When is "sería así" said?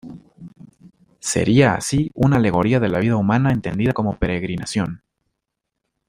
1.19-2.09